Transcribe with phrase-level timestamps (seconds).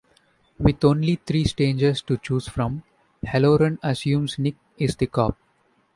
[0.57, 2.81] With only three strangers to choose from,
[3.23, 5.37] Halloran assumes Nick is the cop.